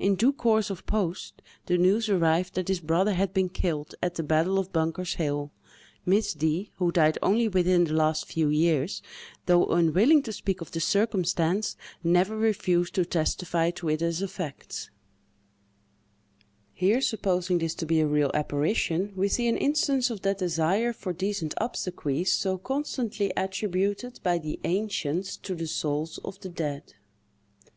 In 0.00 0.16
due 0.16 0.32
course 0.32 0.68
of 0.68 0.84
post, 0.84 1.42
the 1.66 1.78
news 1.78 2.08
arrived 2.08 2.54
that 2.56 2.66
this 2.66 2.80
brother 2.80 3.14
had 3.14 3.32
been 3.32 3.48
killed 3.48 3.94
at 4.02 4.16
the 4.16 4.24
battle 4.24 4.58
of 4.58 4.72
Bunker's 4.72 5.14
hill. 5.14 5.52
Miss 6.04 6.34
D——, 6.34 6.72
who 6.78 6.90
died 6.90 7.18
only 7.22 7.46
within 7.46 7.84
the 7.84 7.92
last 7.92 8.26
few 8.26 8.48
years, 8.48 9.00
though 9.46 9.66
unwilling 9.66 10.24
to 10.24 10.32
speak 10.32 10.60
of 10.60 10.72
the 10.72 10.80
circumstance, 10.80 11.76
never 12.02 12.36
refused 12.36 12.96
to 12.96 13.04
testify 13.04 13.70
to 13.70 13.88
it 13.90 14.02
as 14.02 14.20
a 14.20 14.26
fact. 14.26 14.90
Here, 16.74 17.00
supposing 17.00 17.58
this 17.58 17.76
to 17.76 17.86
be 17.86 18.00
a 18.00 18.08
real 18.08 18.32
apparition, 18.34 19.12
we 19.14 19.28
see 19.28 19.46
an 19.46 19.56
instance 19.56 20.10
of 20.10 20.22
that 20.22 20.38
desire 20.38 20.92
for 20.92 21.12
decent 21.12 21.54
obsequies 21.58 22.32
so 22.32 22.58
constantly 22.58 23.32
attributed 23.36 24.18
by 24.24 24.38
the 24.38 24.58
ancients 24.64 25.36
to 25.36 25.54
the 25.54 25.68
souls 25.68 26.18
of 26.24 26.40
the 26.40 26.48
dead. 26.48 26.94